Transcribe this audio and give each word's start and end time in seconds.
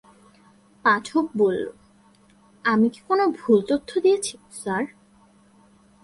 পাঠক 0.85 1.25
বলল, 1.37 1.65
আমি 2.65 2.87
কি 2.89 2.99
কোনো 3.07 3.23
ভুল 3.39 3.59
তথ্য 3.69 3.89
দিয়েছি 3.99 4.33
স্যার? 4.51 4.83